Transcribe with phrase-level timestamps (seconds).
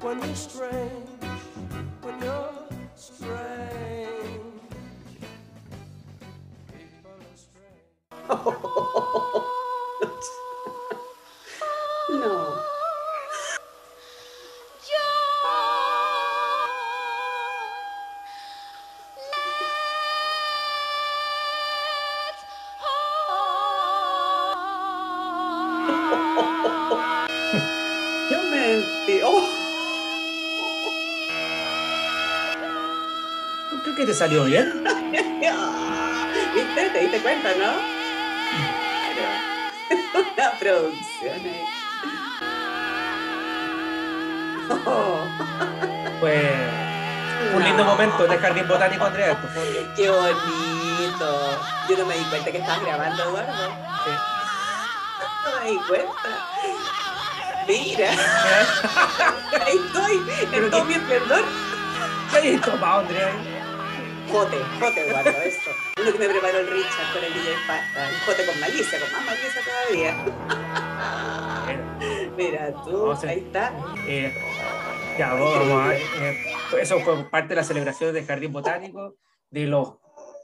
[0.00, 1.24] when you're strange,
[2.02, 2.52] when you're
[2.96, 3.38] strange.
[6.72, 7.84] People are strange.
[12.10, 12.56] No.
[28.30, 29.20] Yo mentí.
[29.24, 29.59] Oh,
[33.82, 34.84] Creo que te salió bien.
[36.54, 36.90] ¿Viste?
[36.90, 37.72] ¿Te diste cuenta, no?
[39.14, 39.30] Claro.
[40.34, 41.64] Una producción ahí.
[44.86, 45.20] Oh,
[46.20, 46.44] Pues
[47.54, 49.32] un lindo momento de jardín botánico, Andrea.
[49.32, 51.60] Esto fue un- qué bonito.
[51.88, 53.68] Yo no me di cuenta que estabas grabando, Eduardo.
[54.04, 54.10] sí.
[55.44, 56.46] No me di cuenta.
[57.68, 58.10] Mira,
[59.64, 61.44] ahí estoy, en todo mi esplendor.
[62.32, 63.30] ¿Qué hay tomado, Andrea?
[64.30, 65.70] Jote, jote, Eduardo, esto.
[66.00, 68.08] Uno que me preparó el Richard con el DJ Pasta.
[68.08, 70.16] El jote con malicia, con más malicia todavía.
[72.36, 73.74] Mira tú, ahí está.
[74.06, 74.32] eh,
[75.18, 76.36] ya, vamos a eh,
[76.80, 79.16] Eso fue parte de las celebraciones del jardín botánico
[79.50, 79.94] de los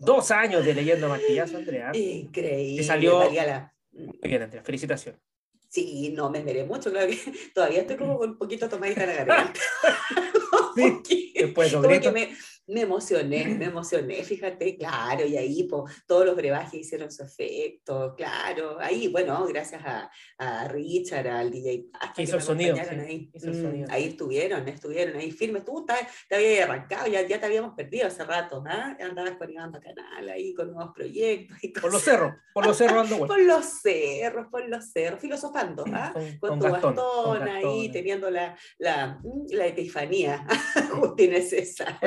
[0.01, 1.91] dos años de leyendo martillazo, Andrea.
[1.95, 2.79] Increíble.
[2.79, 4.62] Te salió- Muy bien, Andrea.
[4.64, 5.20] Felicitaciones.
[5.69, 7.19] Sí, no me meré mucho, claro que
[7.55, 9.61] todavía estoy como con un poquito tomadita en la garganta.
[11.05, 12.37] Sí, Después de que me,
[12.69, 18.14] me emocioné, me emocioné, fíjate, claro, y ahí po, todos los brebajes hicieron su efecto,
[18.17, 23.30] claro, ahí, bueno, gracias a, a Richard, al DJ Que hizo el sonido, sí, ahí,
[23.33, 23.86] hizo el Mm, sonido.
[23.90, 25.96] ahí estuvieron, estuvieron ahí firmes, tú ta-
[26.29, 28.96] te, habías arrancado, ya, ya te habíamos perdido hace rato, ¿ah?
[29.01, 33.05] andabas con Iván Bacanal ahí, con nuevos proyectos y Por los cerros, por los cerros
[33.05, 33.35] ando vuelta.
[33.36, 36.11] Por los cerros, por los cerros, filosofando, ¿ah?
[36.13, 36.95] Con, con, con tu bastón,
[37.39, 40.46] con ahí, Gastón, teniendo la, la, mm, la epifanía
[40.90, 41.98] justa y necesaria.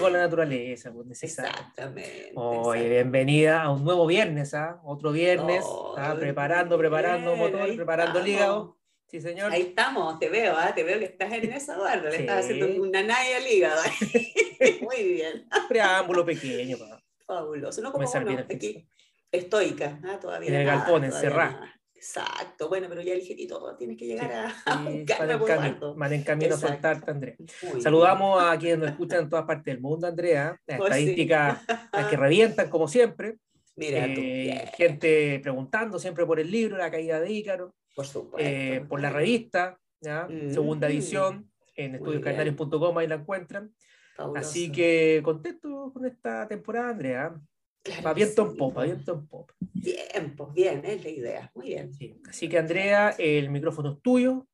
[0.00, 1.50] Con la naturaleza, pues necesario.
[1.50, 2.32] Exactamente.
[2.34, 4.80] Oye, bienvenida a un nuevo viernes, ¿ah?
[4.84, 5.64] Otro viernes.
[5.66, 6.14] Oh, ¿ah?
[6.18, 8.78] Preparando, preparando bien, motor, ahí preparando el hígado.
[9.08, 9.50] Sí, señor.
[9.52, 10.72] Ahí estamos, te veo, ¿ah?
[10.74, 12.20] te veo que estás en esa, Eduardo, le Sí.
[12.22, 13.82] estás haciendo una naya al hígado.
[14.82, 17.02] Muy bien, Preámbulo pequeño, pa.
[17.26, 17.80] fabuloso.
[17.80, 18.86] No como el aquí,
[19.32, 20.18] estoica, ¿ah?
[20.20, 21.77] todavía En el nada, galpón, encerrada.
[21.98, 25.94] Exacto, bueno, pero ya el todo tienes que llegar a, a Sí, en por camino,
[25.96, 27.34] van en camino a soltarte, Andrea.
[27.80, 30.56] Saludamos a quienes nos escuchan en todas partes del mundo, Andrea.
[30.64, 31.00] Las Pues sí.
[31.00, 31.60] estadísticas
[31.92, 33.38] las que revientan, como siempre.
[33.74, 38.48] Mira tú, Eh, gente preguntando siempre por el libro, La caída de Ícaro, por supuesto.
[38.48, 40.28] eh, por la revista, ¿ya?
[40.30, 40.52] Mm.
[40.52, 43.74] segunda edición, en Muy estudioscardenarios.com, ahí la encuentran.
[44.14, 44.48] Fabuloso.
[44.48, 47.34] Así que contento con esta temporada, Andrea.
[47.82, 48.86] Claro Va viento en pues.
[48.86, 49.54] viento en popa.
[49.72, 51.52] Bien, pues bien, es la idea.
[51.54, 51.92] Muy bien.
[51.94, 52.20] Sí.
[52.28, 54.46] Así que, Andrea, el micrófono es tuyo.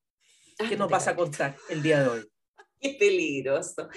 [0.58, 2.28] ¿Qué Ah, nos te vas a contar el día de hoy?
[2.80, 3.88] Qué peligroso.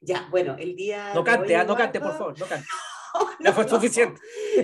[0.00, 1.12] Ya, bueno, el día.
[1.14, 2.66] No de cante, hoy, ah, no cante, por favor, no cante.
[3.40, 4.20] No, fue no, suficiente.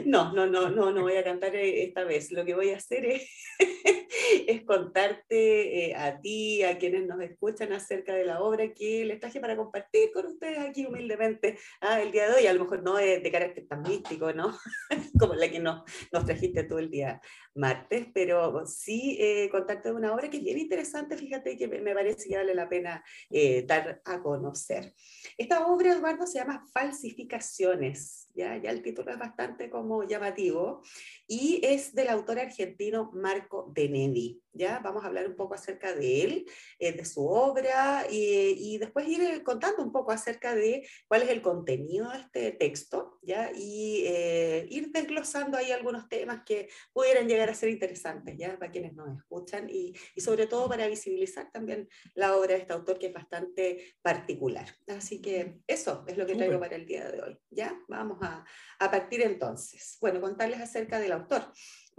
[0.07, 2.31] No, no, no, no, no voy a cantar eh, esta vez.
[2.31, 3.29] Lo que voy a hacer es,
[4.47, 9.21] es contarte eh, a ti, a quienes nos escuchan acerca de la obra que les
[9.21, 12.47] traje para compartir con ustedes aquí humildemente ah, el día de hoy.
[12.47, 14.57] A lo mejor no es de carácter tan místico, ¿no?
[15.19, 15.83] Como la que nos,
[16.13, 17.21] nos trajiste tú el día
[17.55, 21.81] martes, pero sí eh, contarte de una obra que es bien interesante, fíjate que me
[21.81, 24.95] me parece que vale la pena eh, dar a conocer.
[25.37, 28.57] Esta obra, Eduardo, se llama Falsificaciones, ¿ya?
[28.57, 30.83] ya el título es bastante como llamativo,
[31.31, 34.43] y es del autor argentino Marco Denedi.
[34.53, 34.81] ¿ya?
[34.81, 36.47] Vamos a hablar un poco acerca de él,
[36.79, 41.23] eh, de su obra, y, y después ir eh, contando un poco acerca de cuál
[41.23, 43.53] es el contenido de este texto, ¿ya?
[43.55, 48.59] y eh, ir desglosando ahí algunos temas que pudieran llegar a ser interesantes ¿ya?
[48.59, 52.73] para quienes nos escuchan, y, y sobre todo para visibilizar también la obra de este
[52.73, 54.67] autor que es bastante particular.
[54.89, 57.39] Así que eso es lo que traigo para el día de hoy.
[57.51, 57.81] ¿ya?
[57.89, 58.45] Vamos a,
[58.81, 59.97] a partir entonces.
[60.01, 61.13] Bueno, contarles acerca del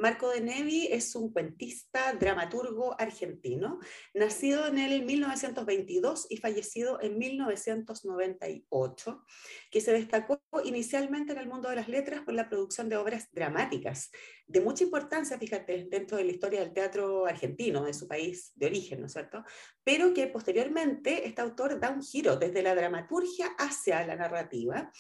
[0.02, 3.80] Marco de Nevi es un cuentista, dramaturgo argentino,
[4.16, 9.24] nacido en el 1922 y fallecido en 1998,
[9.70, 13.28] que se destacó inicialmente en el mundo de las letras por la producción de obras
[13.32, 14.10] dramáticas,
[14.48, 18.66] de mucha importancia, fíjate, dentro de la historia del teatro argentino, de su país de
[18.66, 19.44] origen, ¿no es cierto?
[19.84, 24.92] Pero que posteriormente este autor da un giro desde la dramaturgia hacia la narrativa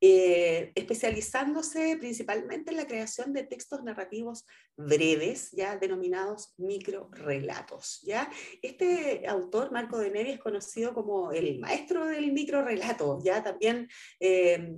[0.00, 4.44] eh, especializándose principalmente en la creación de textos narrativos
[4.76, 8.02] breves, ya denominados microrelatos.
[8.02, 8.30] ¿ya?
[8.60, 13.88] Este autor, Marco de Nevi, es conocido como el maestro del microrelato, ya también
[14.20, 14.76] eh,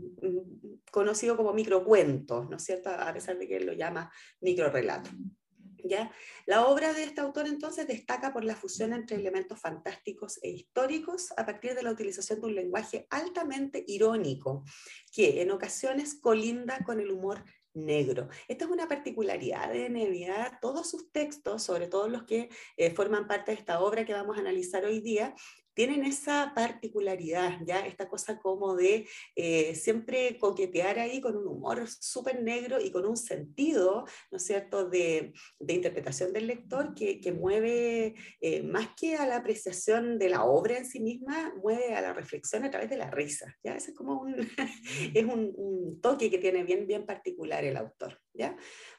[0.93, 2.91] conocido como microcuentos, ¿no es cierto?
[2.91, 5.11] A pesar de que él lo llama microrelato.
[6.46, 11.32] La obra de este autor entonces destaca por la fusión entre elementos fantásticos e históricos
[11.37, 14.64] a partir de la utilización de un lenguaje altamente irónico,
[15.12, 17.44] que en ocasiones colinda con el humor
[17.75, 18.29] negro.
[18.49, 20.58] Esta es una particularidad de Nevia.
[20.61, 24.37] Todos sus textos, sobre todo los que eh, forman parte de esta obra que vamos
[24.37, 25.34] a analizar hoy día,
[25.78, 31.86] tienen esa particularidad, ya esta cosa como de eh, siempre coquetear ahí con un humor
[31.86, 35.32] súper negro y con un sentido, ¿no es cierto?, de,
[35.69, 40.84] interpretación del lector que, mueve eh, más que a la apreciación de la obra en
[40.84, 43.76] sí misma, mueve a la reflexión a través de la risa, ¿ya?
[43.76, 44.34] Ese es como un,
[45.14, 48.56] es un toque que tiene bien, bien particular el autor, ¿ya?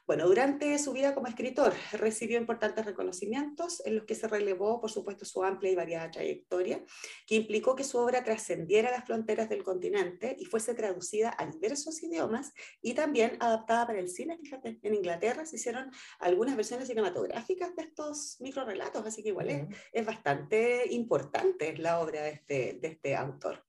[0.09, 4.89] Bueno, durante su vida como escritor recibió importantes reconocimientos en los que se relevó, por
[4.89, 6.83] supuesto, su amplia y variada trayectoria,
[7.27, 12.01] que implicó que su obra trascendiera las fronteras del continente y fuese traducida a diversos
[12.01, 14.39] idiomas y también adaptada para el cine.
[14.41, 19.68] Fíjate, en Inglaterra se hicieron algunas versiones cinematográficas de estos microrelatos, así que igual es,
[19.94, 23.63] es bastante importante la obra de este, de este autor.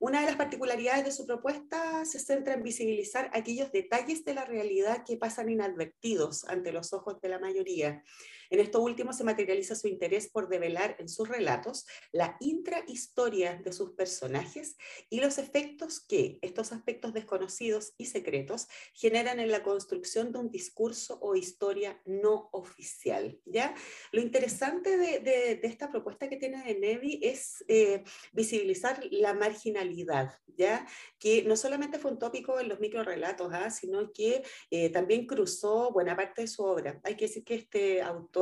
[0.00, 4.44] Una de las particularidades de su propuesta se centra en visibilizar aquellos detalles de la
[4.44, 8.04] realidad que pasan inadvertidos ante los ojos de la mayoría
[8.50, 13.72] en esto último se materializa su interés por develar en sus relatos la intrahistoria de
[13.72, 14.76] sus personajes
[15.10, 20.50] y los efectos que estos aspectos desconocidos y secretos generan en la construcción de un
[20.50, 23.38] discurso o historia no oficial.
[23.44, 23.74] ¿ya?
[24.12, 30.86] Lo interesante de, esta propuesta que tiene de Nevi es eh, visibilizar la marginalidad, ¿ya?
[31.18, 33.70] que no solamente fue un tópico en los microrelatos, ¿ah?
[33.70, 37.00] sino que eh, también cruzó buena parte de su obra.
[37.04, 38.37] Hay que decir que este autor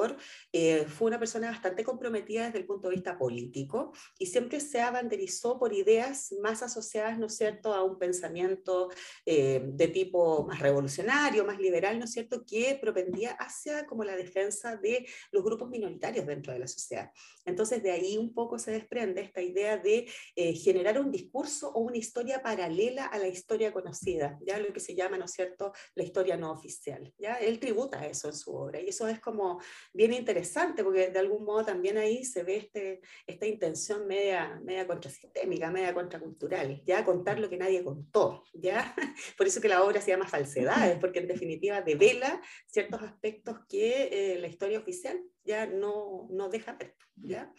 [0.52, 4.80] eh, fue una persona bastante comprometida desde el punto de vista político y siempre se
[4.80, 8.90] abanderizó por ideas más asociadas, ¿no es cierto?, a un pensamiento
[9.24, 14.16] eh, de tipo más revolucionario, más liberal, ¿no es cierto?, que propendía hacia como la
[14.16, 17.10] defensa de los grupos minoritarios dentro de la sociedad.
[17.44, 21.80] Entonces, de ahí un poco se desprende esta idea de eh, generar un discurso o
[21.80, 25.72] una historia paralela a la historia conocida, ya lo que se llama, ¿no es cierto?,
[25.94, 27.12] la historia no oficial.
[27.18, 27.34] ¿ya?
[27.34, 29.60] Él tributa eso en su obra y eso es como
[29.96, 34.86] bien interesante porque de algún modo también ahí se ve este, esta intención media, media
[34.86, 38.94] contrasistémica, media contracultural, ya contar lo que nadie contó, ya
[39.38, 44.08] por eso que la obra se llama Falsedades, porque en definitiva devela ciertos aspectos que
[44.12, 47.52] eh, la historia oficial ya no, no deja ver, ¿ya?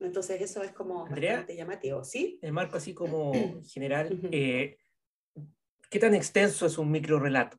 [0.00, 2.38] Entonces eso es como bastante llamativo, ¿sí?
[2.40, 3.32] El marco así como
[3.68, 4.78] general, eh,
[5.90, 7.58] ¿qué tan extenso es un micro relato?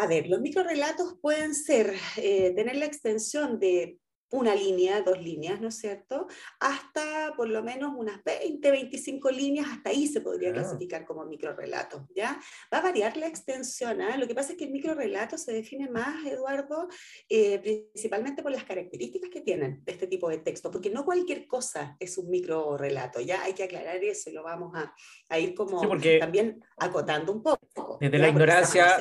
[0.00, 3.98] A ver, los microrelatos pueden ser, eh, tener la extensión de
[4.30, 6.26] una línea, dos líneas, ¿no es cierto?
[6.60, 12.06] Hasta por lo menos unas 20, 25 líneas, hasta ahí se podría clasificar como microrelato,
[12.14, 12.38] ¿ya?
[12.72, 14.16] Va a variar la extensión, ¿ah?
[14.16, 16.88] Lo que pasa es que el microrelato se define más, Eduardo,
[17.28, 21.96] eh, principalmente por las características que tienen este tipo de texto, porque no cualquier cosa
[21.98, 23.42] es un microrelato, ¿ya?
[23.42, 24.94] Hay que aclarar eso y lo vamos a,
[25.30, 25.80] a ir como
[26.20, 27.98] también acotando un poco.
[28.00, 28.98] Desde la ignorancia...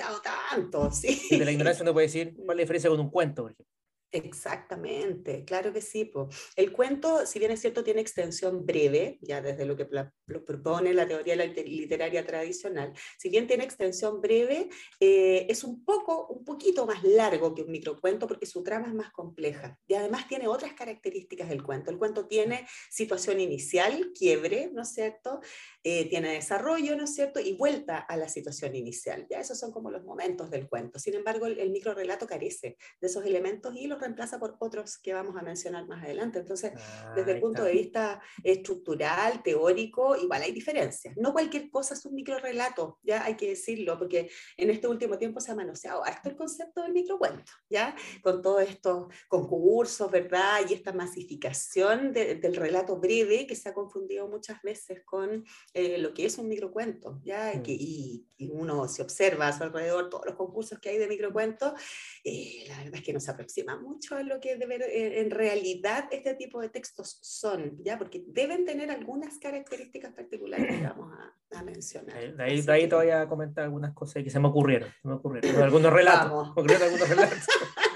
[0.57, 1.21] Tanto, ¿sí?
[1.29, 3.77] Desde la ignorancia uno puede decir, ¿cuál es la diferencia con un cuento, por ejemplo?
[4.09, 6.09] Exactamente, claro que sí.
[6.55, 9.85] El cuento, si bien es cierto, tiene extensión breve, ya desde lo que
[10.27, 14.69] lo propone la teoría literaria tradicional, si bien tiene extensión breve,
[15.01, 18.93] eh, es un poco, un poquito más largo que un microcuento porque su trama es
[18.93, 21.91] más compleja y además tiene otras características del cuento.
[21.91, 25.41] El cuento tiene situación inicial, quiebre, ¿no es cierto?
[25.89, 27.39] Eh, tiene desarrollo, ¿no es cierto?
[27.39, 29.25] Y vuelta a la situación inicial.
[29.29, 31.00] Ya esos son como los momentos del cuento.
[31.00, 34.98] Sin embargo, el, el microrelato carece de esos elementos y los lo reemplaza por otros
[34.98, 36.39] que vamos a mencionar más adelante.
[36.39, 37.67] Entonces, Ah, desde el punto está.
[37.70, 41.15] de vista estructural, teórico, igual hay diferencias.
[41.17, 45.39] No cualquier cosa es un microrelato, ya hay que decirlo, porque en este último tiempo
[45.39, 50.60] se ha manoseado harto el concepto del microcuento, ya con todos estos concursos, ¿verdad?
[50.70, 55.46] Y esta masificación de- del relato breve que se ha confundido muchas veces con
[55.77, 57.53] eh, lo que es un microcuento, ¿ya?
[57.55, 57.63] Mm.
[57.63, 61.07] Que, y, y uno se observa a su alrededor todos los concursos que hay de
[61.07, 61.74] microcuentos,
[62.24, 65.31] eh, la verdad es que no se aproxima mucho a lo que debe, eh, en
[65.31, 67.98] realidad este tipo de textos son, ¿ya?
[67.98, 72.36] Porque deben tener algunas características particulares que vamos a, a mencionar.
[72.36, 74.89] De ahí, de ahí que- te voy a comentar algunas cosas que se me ocurrieron.
[75.01, 75.62] Se me ocurrieron.
[75.62, 76.31] Algunos relatos.
[76.31, 76.46] Vamos.
[76.48, 77.39] me ocurrieron algunos relatos.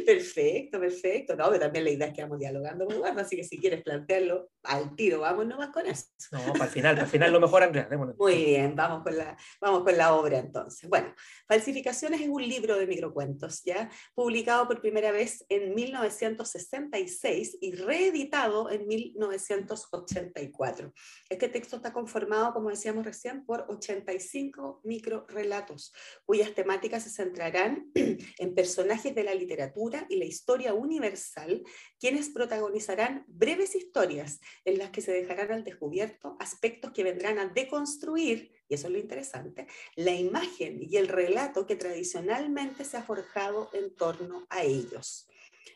[0.06, 1.36] Perfecto, perfecto.
[1.36, 3.82] No, pero también la idea es que vamos dialogando con Eduardo, así que si quieres
[3.82, 6.06] plantearlo al tiro, vamos nomás con eso.
[6.32, 7.86] No, para el final, para el final lo mejor, Andrea.
[7.88, 8.14] démosle.
[8.18, 10.88] Muy bien, vamos con, la, vamos con la obra entonces.
[10.88, 11.14] Bueno,
[11.46, 13.90] Falsificaciones es un libro de microcuentos, ¿ya?
[14.14, 20.92] Publicado por primera vez en 1966 y reeditado en 1984.
[21.28, 25.92] Este texto está conformado, como decíamos recién, por 85 microrelatos,
[26.24, 29.70] cuyas temáticas se centrarán en personajes de la literatura
[30.08, 31.62] y la historia universal,
[31.98, 37.46] quienes protagonizarán breves historias en las que se dejarán al descubierto aspectos que vendrán a
[37.46, 39.66] deconstruir, y eso es lo interesante,
[39.96, 45.26] la imagen y el relato que tradicionalmente se ha forjado en torno a ellos.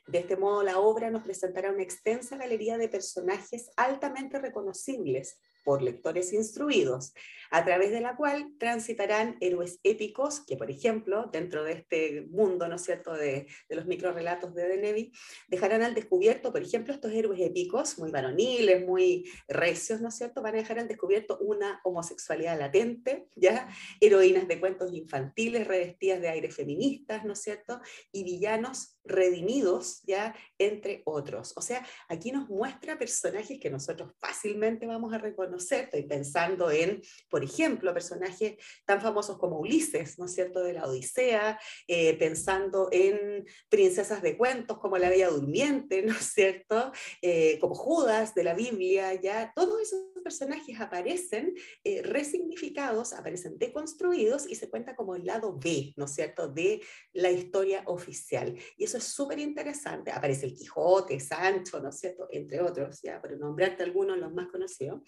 [0.07, 5.83] De este modo, la obra nos presentará una extensa galería de personajes altamente reconocibles por
[5.83, 7.15] lectores instruidos,
[7.55, 12.67] a través de la cual transitarán héroes épicos que, por ejemplo, dentro de este mundo,
[12.67, 15.13] ¿no es cierto?, de, de los microrelatos de Denevi,
[15.47, 20.43] dejarán al descubierto, por ejemplo, estos héroes épicos, muy varoniles, muy recios, ¿no es cierto?,
[20.43, 23.69] van a dejar al descubierto una homosexualidad latente, ¿ya?
[24.01, 27.81] Heroínas de cuentos infantiles revestidas de aires feministas, ¿no es cierto?,
[28.11, 31.53] y villanos redimidos, ¿ya?, entre otros.
[31.55, 35.85] O sea, aquí nos muestra personajes que nosotros fácilmente vamos a reconocer.
[35.85, 40.87] Estoy pensando en, por ejemplo, personajes tan famosos como Ulises, ¿no es cierto?, de la
[40.87, 47.59] Odisea, eh, pensando en princesas de cuentos como la Bella Durmiente, ¿no es cierto?, eh,
[47.61, 54.55] como Judas de la Biblia, ya todos esos personajes aparecen eh, resignificados, aparecen deconstruidos y
[54.55, 56.81] se cuenta como el lado B, ¿no es cierto?, de
[57.13, 58.57] la historia oficial.
[58.77, 60.11] Y eso es súper interesante.
[60.11, 64.49] Aparece el Quijote, Sancho, ¿no es cierto?, entre otros, ya, por nombrarte algunos, los más
[64.49, 65.03] conocidos.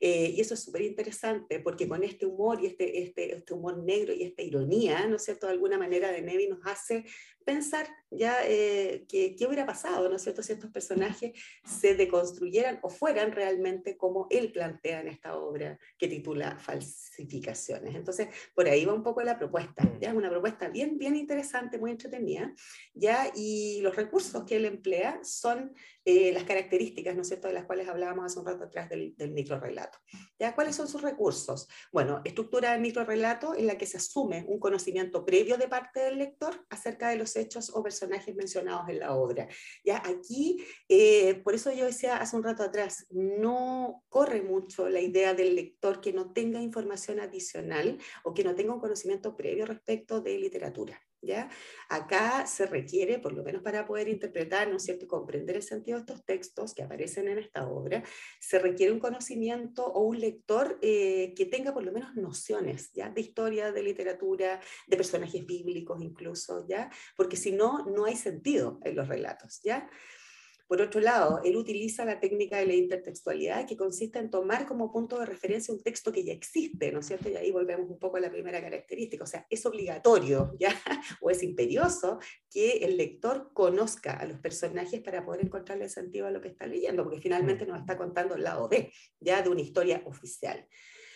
[0.00, 3.78] Eh, y eso es súper interesante porque con este humor y este, este, este humor
[3.78, 7.06] negro y esta ironía, ¿no es cierto?, de alguna manera de Nevi nos hace
[7.46, 11.32] pensar ya eh, que, qué hubiera pasado, ¿no es cierto?, si estos personajes
[11.64, 17.94] se deconstruyeran o fueran realmente como él plantea en esta obra que titula Falsificaciones.
[17.94, 21.78] Entonces, por ahí va un poco la propuesta, ya es una propuesta bien, bien interesante,
[21.78, 22.54] muy entretenida,
[22.92, 25.72] ya, y los recursos que él emplea son
[26.04, 29.14] eh, las características, ¿no es cierto?, de las cuales hablábamos hace un rato atrás del,
[29.16, 29.98] del microrelato.
[30.38, 30.54] ¿Ya?
[30.54, 31.68] ¿Cuáles son sus recursos?
[31.92, 36.18] Bueno, estructura del microrelato en la que se asume un conocimiento previo de parte del
[36.18, 39.48] lector acerca de los hechos o personajes mencionados en la obra.
[39.84, 45.00] Ya aquí, eh, por eso yo decía hace un rato atrás, no corre mucho la
[45.00, 49.66] idea del lector que no tenga información adicional o que no tenga un conocimiento previo
[49.66, 51.00] respecto de literatura.
[51.88, 55.62] Acá se requiere, por lo menos para poder interpretar, ¿no es cierto?, y comprender el
[55.62, 58.02] sentido de estos textos que aparecen en esta obra,
[58.40, 63.08] se requiere un conocimiento o un lector eh, que tenga por lo menos nociones, ¿ya?,
[63.10, 68.80] de historia, de literatura, de personajes bíblicos incluso, ¿ya?, porque si no, no hay sentido
[68.84, 69.88] en los relatos, ¿ya?,
[70.72, 74.90] por otro lado, él utiliza la técnica de la intertextualidad que consiste en tomar como
[74.90, 77.28] punto de referencia un texto que ya existe, ¿no es cierto?
[77.28, 80.74] Y ahí volvemos un poco a la primera característica, o sea, es obligatorio, ¿ya?
[81.20, 86.30] O es imperioso que el lector conozca a los personajes para poder encontrarle sentido a
[86.30, 89.42] lo que está leyendo, porque finalmente nos está contando el lado B, ¿ya?
[89.42, 90.66] De una historia oficial.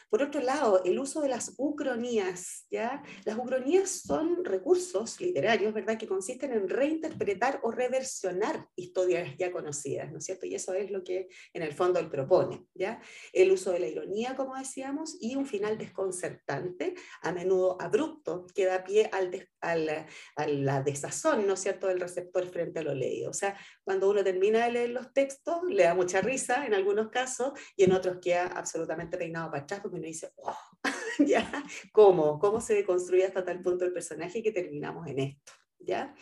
[0.08, 3.02] Por otro lado, el uso de las ucronías, ¿ya?
[3.24, 10.12] Las ucronías son recursos literarios, ¿verdad?, que consisten en reinterpretar o reversionar historias ya conocidas,
[10.12, 10.46] ¿no es cierto?
[10.46, 13.00] Y eso es lo que en el fondo él propone, ¿ya?
[13.32, 18.66] El uso de la ironía, como decíamos, y un final desconcertante, a menudo abrupto, que
[18.66, 22.82] da pie al, des al a la desazón, ¿no es cierto?, del receptor frente a
[22.82, 23.30] lo leído.
[23.30, 27.08] O sea, cuando uno termina de leer los textos, le da mucha risa en algunos
[27.08, 30.56] casos y en otros queda absolutamente peinado para atrás porque uno dice, oh,
[31.26, 31.50] ¿ya?
[31.92, 32.38] ¿Cómo?
[32.38, 35.52] ¿Cómo se deconstruye hasta tal punto el personaje que terminamos en esto?
[35.78, 36.14] ¿Ya?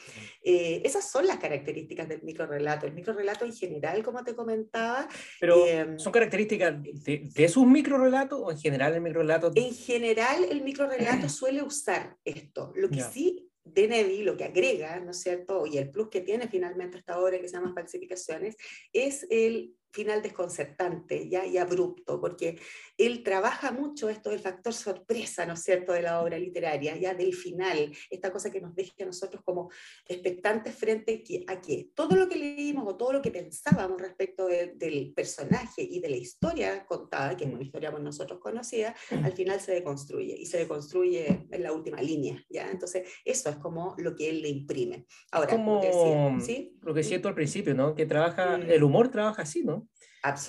[0.42, 2.86] Eh, esas son las características del microrelato.
[2.86, 5.08] El microrelato en general, como te comentaba.
[5.40, 9.52] Pero, eh, ¿son características de, de sus microrelatos o en general el microrelato?
[9.54, 12.72] En general, el microrelato suele usar esto.
[12.74, 13.10] Lo que Ya.
[13.10, 15.66] sí de Nevi, lo que agrega, ¿no es cierto?
[15.66, 18.56] Y el plus que tiene finalmente esta obra que se llama Falsificaciones,
[18.92, 22.58] es el final desconcertante ya y abrupto, porque
[22.98, 27.14] él trabaja mucho esto del factor sorpresa, ¿no es cierto?, de la obra literaria, ya
[27.14, 29.70] del final, esta cosa que nos deja a nosotros como
[30.06, 35.12] expectantes frente a que todo lo que leímos o todo lo que pensábamos respecto del
[35.14, 39.60] personaje y de la historia contada, que es una historia por nosotros conocida, al final
[39.60, 42.68] se deconstruye y se deconstruye en la última línea, ¿ya?
[42.70, 45.06] Entonces, eso es como lo que él le imprime.
[45.30, 45.80] Ahora, como
[46.82, 47.94] lo que decía tú al principio, ¿no?
[47.94, 48.70] Que trabaja, mm.
[48.70, 49.83] el humor trabaja así, ¿no?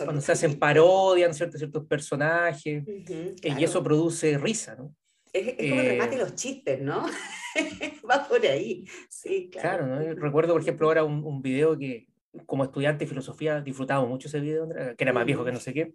[0.03, 1.57] Cuando se hacen parodias, ¿cierto?
[1.57, 4.95] Ciertos personajes, y eso produce risa, ¿no?
[5.33, 7.05] Es, como el remate de los chistes, ¿no?
[8.09, 9.85] Va por ahí, sí, claro.
[9.85, 10.21] claro ¿no?
[10.21, 12.07] Recuerdo, por ejemplo, ahora un, un, video que
[12.45, 15.73] como estudiante de filosofía disfrutaba mucho ese video, que era más viejo que no sé
[15.73, 15.93] qué,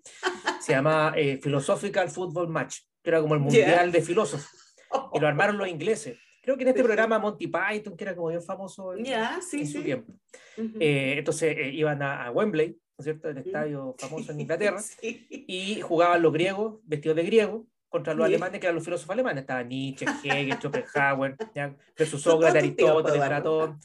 [0.61, 4.77] se llama eh, Philosophical Football Match, que era como el mundial de filósofos,
[5.15, 6.19] y lo armaron los ingleses.
[6.43, 9.07] Creo que en este programa Monty Python, que era como bien famoso en,
[9.43, 10.15] sí, su tiempo.
[10.57, 16.23] Eh, entonces eh, iban a, a Wembley, cierto?, el estadio famoso en Inglaterra, y jugaban
[16.23, 19.43] los griegos vestidos de griego contra los alemanes, que eran los filósofos alemanes.
[19.43, 21.77] Estaba Nietzsche, Hegel, Schopenhauer, ¿ya?
[21.97, 23.81] Jesús Sócrates, Aristóteles, Platón.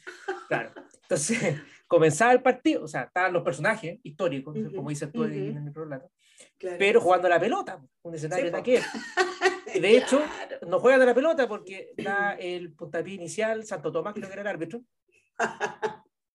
[0.48, 0.72] Claro.
[1.02, 5.74] Entonces, comenzaba el partido, o sea, estaban los personajes históricos, como dices tú en el
[6.78, 8.84] pero jugando a la pelota, un escenario de aquel.
[9.74, 10.22] De hecho,
[10.68, 14.42] no juegan a la pelota porque da el puntapié inicial, Santo Tomás creo que era
[14.42, 14.82] el árbitro,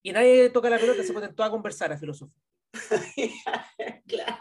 [0.02, 2.36] y nadie toca la pelota, se ponen todos a conversar a filosofía.
[4.08, 4.36] claro,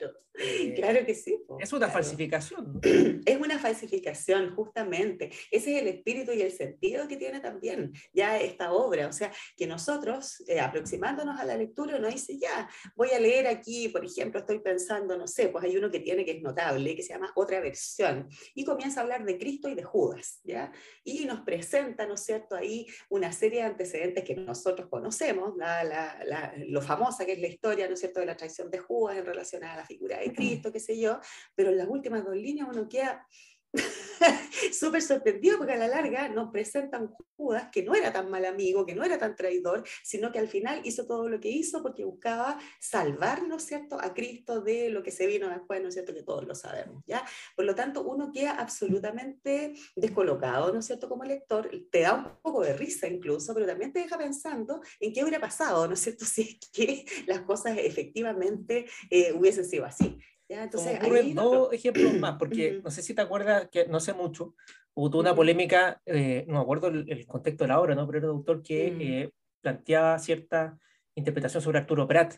[0.34, 1.38] eh, claro que sí.
[1.58, 2.80] es una falsificación.
[3.26, 5.30] Es una falsificación, justamente.
[5.50, 9.08] Ese es el espíritu y el sentido que tiene también ya esta obra.
[9.08, 13.46] O sea, que nosotros, eh, aproximándonos a la lectura, uno dice, ya, voy a leer
[13.46, 16.96] aquí, por ejemplo, estoy pensando, no sé, pues hay uno que tiene que es notable,
[16.96, 20.72] que se llama Otra versión, y comienza a hablar de Cristo y de Judas, ¿ya?
[21.04, 25.84] Y nos presenta, ¿no es cierto?, ahí una serie de antecedentes que nosotros conocemos, la,
[25.84, 29.18] la, lo famosa que es la historia, ¿no es cierto?, de la traición de Judas
[29.18, 31.18] en relación a la figura de Cristo, qué sé yo,
[31.54, 33.26] pero en las últimas dos líneas uno queda
[34.72, 38.84] súper sorprendido porque a la larga nos presentan Judas que no era tan mal amigo,
[38.84, 42.04] que no era tan traidor, sino que al final hizo todo lo que hizo porque
[42.04, 45.94] buscaba salvar, ¿no es cierto?, a Cristo de lo que se vino después, ¿no es
[45.94, 47.24] cierto?, que todos lo sabemos, ¿ya?
[47.56, 52.42] Por lo tanto, uno queda absolutamente descolocado, ¿no es cierto?, como lector, te da un
[52.42, 56.00] poco de risa incluso, pero también te deja pensando en qué hubiera pasado, ¿no es
[56.00, 60.18] cierto?, si es que las cosas efectivamente eh, hubiesen sido así.
[60.50, 64.54] Entonces, ocurren dos ejemplos más, porque no sé si te acuerdas, que no sé mucho,
[64.94, 68.06] hubo una polémica, eh, no me acuerdo el, contexto de la obra, ¿no?
[68.06, 69.00] pero era un autor que mm.
[69.00, 69.30] eh,
[69.60, 70.76] planteaba cierta
[71.14, 72.34] interpretación sobre Arturo Prat.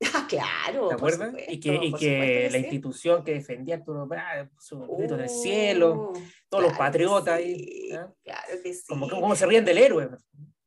[0.14, 0.88] Ah, claro.
[0.88, 1.34] ¿Te acuerdas?
[1.48, 6.12] y que, y que la institución que defendía a Arturo Prat, su grito del cielo,
[6.14, 7.88] oh, todos los patriotas ahí.
[8.22, 8.84] Claro que sí.
[8.86, 10.08] Como, como se ríen del héroe.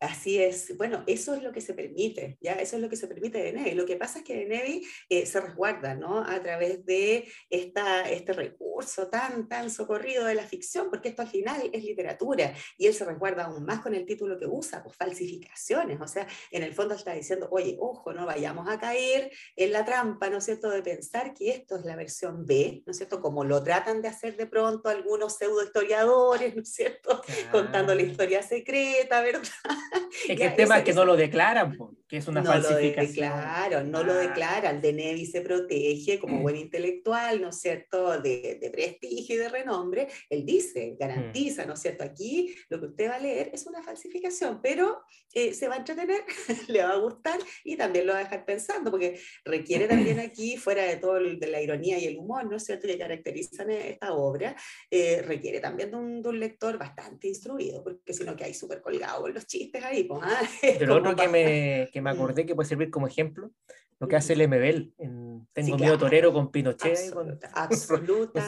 [0.02, 2.54] Así es, bueno, eso es lo que se permite, ¿ya?
[2.54, 3.76] Eso es lo que se permite de Nevi.
[3.76, 6.24] Lo que pasa es que de Nevi eh, se resguarda, ¿no?
[6.24, 11.28] A través de esta, este recurso tan, tan socorrido de la ficción, porque esto al
[11.28, 14.98] final es literatura, y él se resguarda aún más con el título que usa, pues
[14.98, 19.72] falsificaciones, o sea, en el fondo está diciendo, oye, ojo, no vayamos a caer en
[19.72, 22.98] la trampa, ¿no es cierto?, de pensar que esto es la versión B, ¿no es
[22.98, 27.94] cierto?, como lo tratan de hacer de pronto algunos pseudo historiadores, ¿no es cierto?, contando
[27.94, 29.44] la historia secreta, ¿verdad?
[30.28, 31.78] Es que el tema es que no lo declaran,
[32.12, 33.32] que es una falsificación.
[33.32, 34.18] Claro, no lo ah.
[34.18, 34.82] declaran.
[34.82, 39.48] De Nevi se protege como buen intelectual, ¿no es cierto?, de, de, prestigio y de
[39.48, 40.10] renombre.
[40.30, 42.04] Él dice, garantiza, ¿no es cierto?
[42.04, 45.78] Aquí lo que usted va a leer es una falsificación, pero eh, se va a
[45.78, 46.22] entretener,
[46.68, 50.58] le va a gustar y también lo va a dejar pensando, porque requiere también aquí,
[50.58, 54.12] fuera de todo de la ironía y el humor, ¿no es cierto?, que caracterizan esta
[54.12, 54.54] obra,
[54.90, 58.54] eh, requiere también de un, de un, lector bastante instruido, porque si no que hay
[58.54, 60.04] súper colgado los chistes ahí.
[60.04, 63.52] Pues, ah, Pero otro que me, que me acordé que puede servir como ejemplo,
[64.02, 67.40] lo que hace el MBL en Tengo miedo torero con Pinochet, con,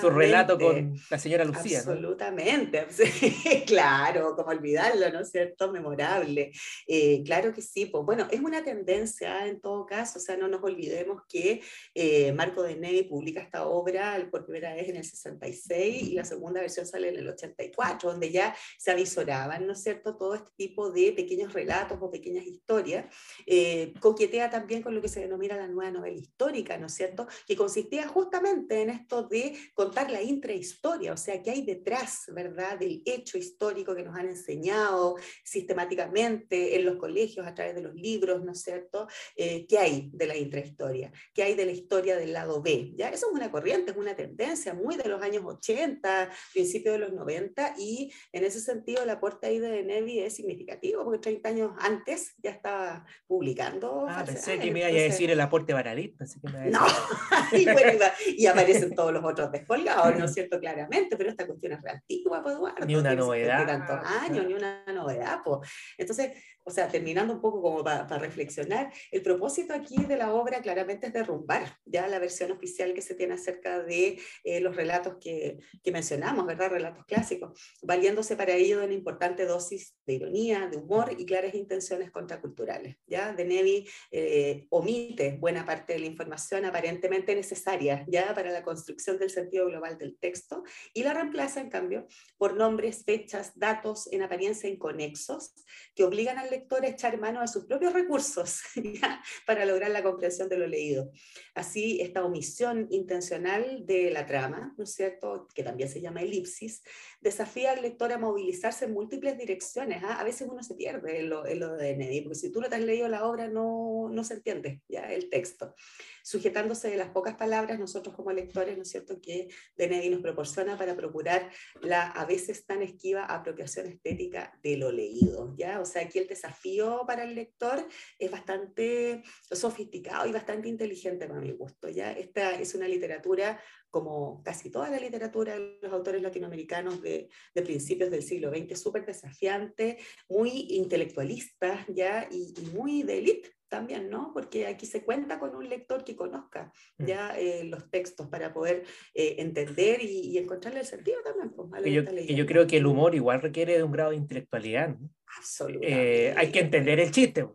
[0.02, 1.78] su relato con la señora Lucía.
[1.80, 2.88] Absolutamente,
[3.68, 5.72] claro, como olvidarlo, ¿no es cierto?
[5.72, 6.52] Memorable.
[6.88, 10.48] Eh, claro que sí, pues bueno, es una tendencia en todo caso, o sea, no
[10.48, 11.62] nos olvidemos que
[11.94, 16.26] eh, Marco de Nevi publica esta obra por primera vez en el 66 y la
[16.26, 20.50] segunda versión sale en el 84, donde ya se avisoraban, ¿no es cierto?, todo este
[20.58, 23.06] tipo de pequeños relatos o pequeñas historias.
[23.46, 26.94] Eh, coquetea también con lo que se denomina mira la nueva novela histórica, ¿no es
[26.94, 27.28] cierto?
[27.46, 32.80] Que consistía justamente en esto de contar la intrahistoria, o sea, qué hay detrás, ¿verdad?,
[32.80, 37.94] del hecho histórico que nos han enseñado sistemáticamente en los colegios a través de los
[37.94, 39.06] libros, ¿no es cierto?
[39.36, 41.12] Eh, ¿Qué hay de la intrahistoria?
[41.34, 42.94] ¿Qué hay de la historia del lado B?
[42.96, 43.10] ¿Ya?
[43.10, 47.12] Eso es una corriente, es una tendencia muy de los años 80, principios de los
[47.12, 51.72] 90, y en ese sentido el aporte ahí de Nevi es significativo, porque 30 años
[51.80, 54.06] antes ya estaba publicando.
[54.08, 56.18] Ah, pensé que me iba a decir el aporte Baradit.
[56.18, 56.80] Pensé que me no,
[57.52, 60.60] y, bueno, y, aparecen todos los otros descolgados, ¿no es cierto?
[60.60, 62.86] Claramente, pero esta cuestión es re antigua, pues Eduardo.
[62.86, 63.66] Ni una novedad.
[63.66, 65.70] tantos años, ni una novedad, pues.
[65.98, 66.32] Entonces,
[66.66, 71.08] o sea, terminando un poco como para, reflexionar, el propósito aquí de la obra claramente
[71.08, 75.60] es derrumbar ya la versión oficial que se tiene acerca de eh, los relatos que,
[75.84, 76.70] que, mencionamos, ¿verdad?
[76.70, 81.54] Relatos clásicos, valiéndose para ello de una importante dosis de ironía, de humor y claras
[81.54, 82.98] intenciones contraculturales.
[83.08, 83.34] ¿ya?
[83.34, 89.18] De Nevi eh, omite buena parte de la información aparentemente necesaria ya para la construcción
[89.18, 94.22] del sentido global del texto y la reemplaza, en cambio, por nombres, fechas, datos en
[94.22, 95.54] apariencia inconexos
[95.96, 98.62] que obligan al lector a echar mano a sus propios recursos
[99.46, 101.12] para lograr la comprensión de lo leído.
[101.56, 106.84] Así, esta omisión intencional de la trama, ¿no es cierto?, que también se llama elipsis,
[107.22, 110.04] desafía al lector a movilizarse en múltiples direcciones.
[110.04, 110.20] ¿ah?
[110.20, 112.70] A veces uno se pierde en lo, en lo de Neddy, porque si tú no
[112.70, 115.76] te has leído la obra no, no se entiende ya el texto
[116.24, 120.78] sujetándose de las pocas palabras, nosotros como lectores, ¿no es cierto?, que Denedi nos proporciona
[120.78, 125.82] para procurar la a veces tan esquiva apropiación estética de lo leído, ¿ya?
[125.82, 127.86] O sea, aquí el desafío para el lector
[128.18, 132.14] es bastante sofisticado y bastante inteligente para mi gusto, ¿ya?
[132.14, 133.60] Esta es una literatura
[133.94, 138.82] como casi toda la literatura de los autores latinoamericanos de, de principios del siglo XX,
[138.82, 142.28] súper desafiante, muy intelectualista, ¿ya?
[142.32, 144.32] Y, y muy de élite, también, ¿no?
[144.34, 147.06] Porque aquí se cuenta con un lector que conozca mm.
[147.06, 151.52] ya eh, los textos para poder eh, entender y, encontrarle el sentido también.
[151.52, 154.90] Pues, yo, yo, creo que el humor igual requiere de un grado de intelectualidad.
[154.90, 155.10] ¿no?
[155.38, 156.28] Absolutamente.
[156.28, 157.48] Eh, hay que entender el chiste.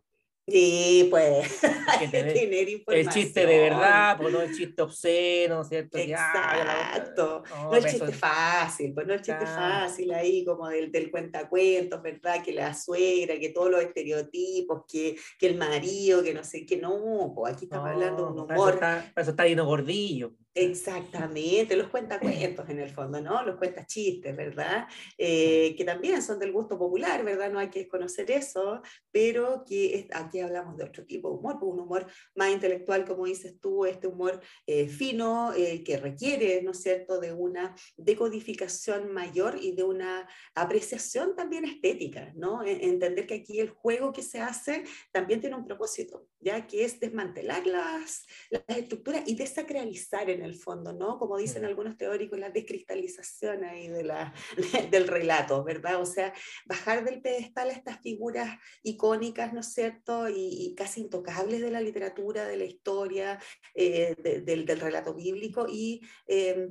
[0.50, 2.96] Sí, pues hay que tener, información.
[2.96, 5.98] El chiste de verdad, pues no el chiste obsceno, ¿cierto?
[5.98, 7.42] Exacto.
[7.50, 12.42] no, el chiste fácil, pues no el chiste fácil ahí como del, del cuentacuentos, ¿verdad?
[12.42, 16.78] Que la suegra, que todos los estereotipos, que, que el marido, que no sé qué,
[16.78, 18.48] no, pues aquí estamos hablando de un humor.
[18.48, 20.32] Para eso está, para eso está lleno gordillo.
[20.61, 23.44] Exactamente, los cuentacuentos en el fondo, ¿no?
[23.44, 24.88] Los cuentachistes, ¿verdad?
[25.16, 27.53] Eh, que también son del gusto popular, ¿verdad?
[27.53, 31.73] No hay que desconocer eso, pero que aquí hablamos de otro tipo de humor, pues
[31.73, 36.73] un humor más intelectual, como dices tú, este humor eh, fino, eh, que requiere, ¿no
[36.73, 42.64] es cierto?, de una decodificación mayor y de una apreciación también estética, ¿no?
[42.64, 46.85] E, entender que aquí el juego que se hace también tiene un propósito, ya que
[46.85, 51.18] es desmantelar las, las estructuras y desacralizar en el fondo, ¿no?
[51.18, 54.34] Como dicen algunos teóricos, la descristalización ahí de la,
[54.90, 56.00] del relato, ¿verdad?
[56.00, 56.32] O sea,
[56.66, 60.28] bajar del pedestal a estas figuras icónicas, ¿no es cierto?
[60.28, 63.40] Y, casi intocables de la literatura, de la historia,
[63.74, 66.68] eh, del, del, relato bíblico y eh,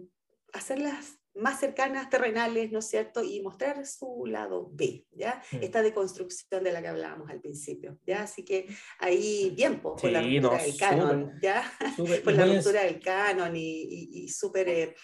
[0.54, 3.24] hacerlas más cercanas, terrenales, ¿no es cierto?
[3.24, 5.42] Y mostrar su lado B, ¿ya?
[5.52, 5.58] Mm.
[5.62, 8.24] Esta deconstrucción de la que hablábamos al principio, ¿ya?
[8.24, 8.68] Así que
[9.00, 11.72] ahí bien, por la ruptura del canon, ¿ya?
[12.24, 14.96] por la ruptura del canon y, y, súper eh,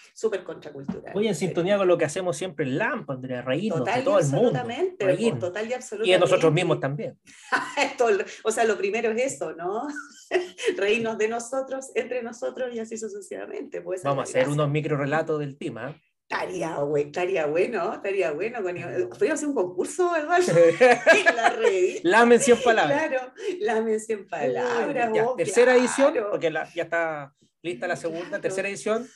[0.44, 1.14] contracultural.
[1.14, 4.18] Muy en sintonía con lo que hacemos siempre en LAMP, Andrea, reírnos total de todo
[4.18, 4.62] el mundo.
[4.98, 5.40] Reírnos.
[5.40, 6.10] Total y absolutamente.
[6.10, 7.18] Y de nosotros mismos también.
[8.44, 9.86] o sea, lo primero es eso, ¿no?
[10.76, 13.80] Reírnos de nosotros, entre nosotros y así sucesivamente.
[13.80, 16.00] Pues, Vamos a hacer unos micro relatos del tema.
[16.28, 18.58] Estaría, estaría bueno, estaría bueno.
[19.10, 20.40] Podríamos hacer un concurso, ¿verdad?
[22.02, 23.08] la, la mención palabra.
[23.08, 25.12] Claro, la mención palabra.
[25.36, 29.08] tercera edición, porque ya está lista la segunda, tercera edición,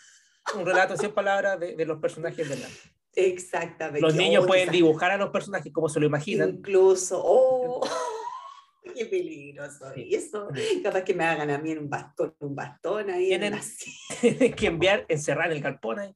[0.54, 2.66] un relato en 100 palabras de, de los personajes de la.
[3.14, 4.00] Exactamente.
[4.00, 6.50] Los niños pueden dibujar a los personajes como se lo imaginan.
[6.50, 7.80] Incluso, oh,
[8.94, 9.92] qué peligroso.
[9.96, 10.48] Y eso,
[10.82, 13.28] capaz que me hagan a mí en un bastón, un bastón ahí.
[13.28, 16.14] Tienen, que enviar, encerrar el galpón ahí.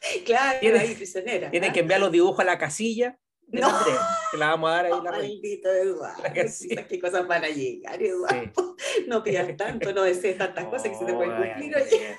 [0.24, 1.50] Claro, tiene, ahí prisionera.
[1.50, 3.68] Tienen que enviar los dibujos a la casilla de no.
[3.68, 6.22] Andrea, que la vamos a dar ahí la Maldito Eduardo.
[6.88, 8.76] ¿Qué cosas van a llegar, Eduardo?
[9.06, 11.76] No pidas tanto, no desees tantas cosas que se te pueden cumplir.
[11.76, 12.16] Oye.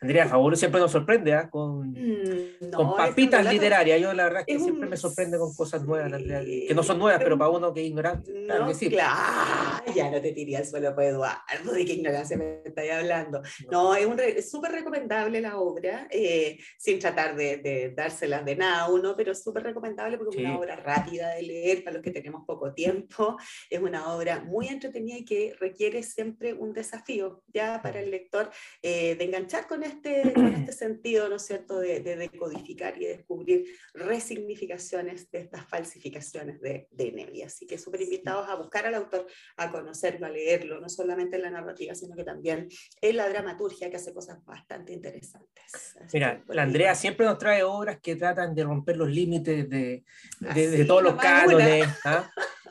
[0.00, 1.48] Andrea Favoro siempre nos sorprende ¿ah?
[1.48, 4.00] con, Mm, no, con es papitas literarias.
[4.00, 6.74] Yo la verdad es que es siempre me sorprende con cosas nuevas, Andrea, sí, que
[6.74, 8.88] no son nuevas, es pero para uno que es ignorante, claro No, que sí.
[8.90, 13.42] claro, ya no te tiré al suelo, pues Eduardo, de qué ignorancia me estáis hablando.
[13.70, 18.44] No, es un re- es súper recomendable la obra, eh, sin tratar de, de dárselas
[18.44, 20.44] de nada a uno, pero súper recomendable porque es Sí.
[20.46, 23.36] una obra rápida de leer para los que tenemos poco tiempo.
[23.68, 28.50] Es una obra muy entretenida y que requiere siempre un desafío ya para el lector
[28.82, 33.06] eh, de enganchar con este, con este sentido, ¿no es cierto?, de, de decodificar y
[33.06, 37.42] descubrir resignificaciones de estas falsificaciones de, de Nevi.
[37.42, 41.42] Así que súper invitados a buscar al autor, a conocerlo, a leerlo, no solamente en
[41.42, 42.68] la narrativa, sino que también
[43.00, 45.96] en la dramaturgia, que hace cosas bastante interesantes.
[46.00, 50.04] Así Mira, la Andrea siempre nos trae obras que tratan de romper los límites de,
[50.40, 51.86] de, de todos los cánones.
[52.04, 52.30] ¿ah?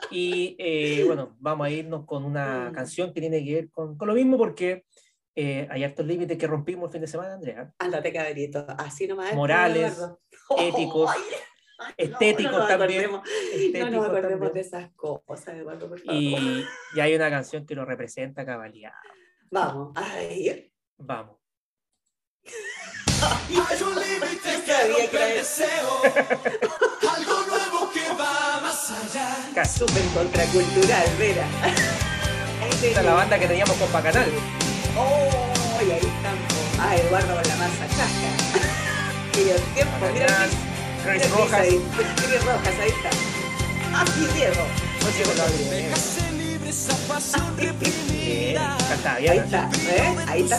[0.09, 2.73] Y eh, bueno, vamos a irnos con una Mm.
[2.73, 4.85] canción que tiene que ver con, con lo mismo porque
[5.35, 7.73] eh, hay hartos límites que rompimos el fin de semana, Andrea.
[7.79, 8.65] Ándate, cabrito.
[8.77, 9.33] Así nomás.
[9.33, 9.97] Morales,
[10.57, 11.21] éticos, ay,
[11.97, 14.53] estéticos no también, No nos acordemos también.
[14.53, 16.21] de esas cosas, Eduardo, por favor.
[16.21, 16.65] Y,
[16.95, 18.91] y hay una canción que lo representa cabalidad.
[19.49, 19.93] Vamos.
[19.95, 21.37] Ay, Vamos.
[23.23, 26.01] Hay un límite que rompe el deseo,
[27.15, 29.35] algo nuevo que va más allá.
[29.53, 29.79] Casi.
[29.79, 31.07] súper contracultural.
[31.19, 34.29] Ahí Esta es la banda que teníamos con Bacanal.
[35.01, 35.81] ¡Oh!
[35.83, 36.51] Y ahí estamos.
[36.79, 38.29] Ah, Eduardo con la masa chasca.
[39.37, 40.57] Y el tiempo, mira aquí,
[41.31, 41.61] Rojas.
[41.61, 41.81] ahí.
[42.17, 43.09] Chris Rojas, ahí está.
[43.93, 44.63] Ah, y Diego.
[47.07, 48.77] Pasión Bien, reprimida.
[48.89, 49.25] cantaba Ahí.
[49.27, 49.35] ¿eh?
[49.43, 50.15] está, ¿eh?
[50.27, 50.57] Ahí está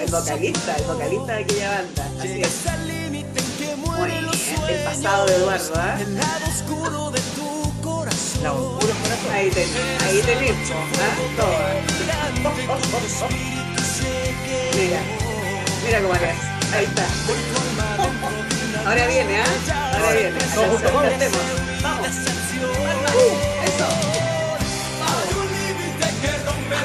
[0.00, 2.04] el vocalista, el vocalista de aquella banda.
[2.20, 2.50] Así es.
[3.76, 4.24] Muy bien,
[4.68, 5.96] el pasado de Eduardo, ¿ah?
[6.00, 8.42] El lado oscuro de tu corazón.
[8.42, 9.32] La corazón.
[9.32, 10.74] Ahí tenés, ahí tenés, ¿ah?
[11.36, 11.56] Todo.
[14.76, 15.00] Mira,
[15.84, 16.30] mira cómo hace.
[16.74, 17.06] Ahí está.
[18.86, 19.44] Ahora viene, ¿ah?
[19.94, 20.38] Ahora viene.
[20.56, 20.82] Vamos.
[21.82, 22.06] Vamos.
[23.64, 23.88] Eso.
[25.06, 26.76] Hay un límite que rompe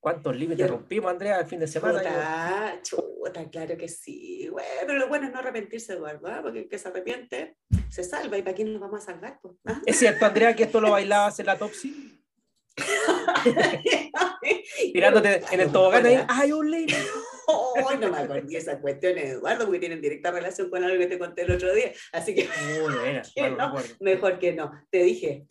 [0.00, 1.98] ¿Cuántos límites Yo- rompimos, Andrea, el fin de semana?
[2.02, 4.48] Chuta, chuta, claro que sí.
[4.50, 7.56] Bueno, pero lo bueno es no arrepentirse, Eduardo, porque el que se arrepiente
[7.90, 8.38] se salva.
[8.38, 9.38] ¿Y para quién nos vamos a salvar?
[9.42, 9.56] pues?
[9.66, 9.80] ¿Ah?
[9.84, 12.16] ¿Es cierto, Andrea, que esto lo bailabas en la Topsy?
[14.92, 16.18] Tirándote en el tobogán ahí.
[16.28, 16.96] ¡Hay un límite!
[17.52, 21.18] Oh, no me acordé esas cuestiones, Eduardo, porque tienen directa relación con algo que te
[21.18, 21.90] conté el otro día.
[22.12, 23.74] Así que Uy, buena, Que no.
[23.98, 24.70] mejor que no.
[24.88, 25.46] Te dije.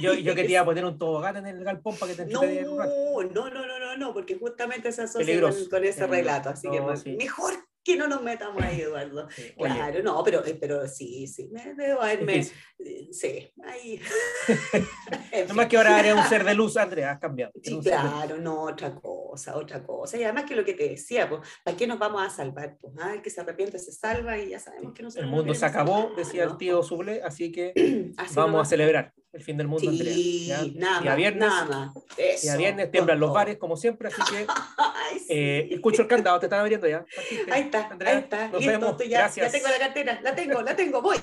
[0.00, 2.24] Yo, yo, yo que te iba a poner un tobogán en el galpón para que
[2.24, 6.50] te No, no, no, no, no, no, porque justamente se asocia con, con ese relato.
[6.50, 7.16] Así que No, sí.
[7.16, 9.28] mejor que no nos metamos ahí, Eduardo.
[9.34, 12.40] Sí, oye, Claro, no, pero, eh, pero sí, sí, me debo haberme.
[12.80, 14.00] eh, Sí, ahí.
[15.48, 17.52] No más que ahora eres un ser de luz, Andrea, has cambiado.
[17.62, 20.18] Sí, claro, no, otra cosa, otra cosa.
[20.18, 22.76] Y además que lo que te decía, pues, ¿para qué nos vamos a salvar?
[22.80, 25.54] Pues, ah, el que se arrepiente se salva y ya sabemos que no El mundo
[25.54, 27.72] se acabó, decía el tío Suble, así que
[28.34, 30.12] vamos a celebrar el fin del mundo, Andrea.
[30.14, 30.62] Sí, ¿ya?
[30.76, 31.94] nada Día más, viernes, nada más.
[32.16, 34.46] día Eso, viernes tiemblan los bares, como siempre, así que.
[34.78, 35.26] Ay, sí.
[35.28, 37.04] eh, escucho el candado, te están abriendo ya.
[37.14, 37.52] Partiste.
[37.52, 38.48] Ahí está, Andrea, ahí está.
[38.48, 38.96] nos Listo, vemos.
[38.96, 39.52] tú ya, ya Gracias.
[39.52, 41.16] tengo la cartera, la tengo, la tengo, voy.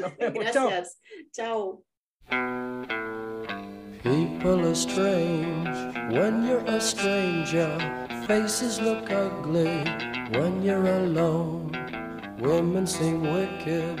[0.00, 0.68] Nos vemos, chao.
[0.68, 0.98] Gracias.
[1.32, 1.84] Chao.
[4.02, 5.68] People are strange
[6.12, 7.68] when you're a stranger.
[8.26, 9.84] Faces look ugly
[10.38, 11.70] when you're alone.
[12.40, 14.00] Women seem wicked